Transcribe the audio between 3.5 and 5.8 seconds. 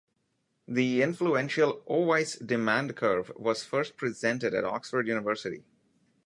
first presented at Oxford University.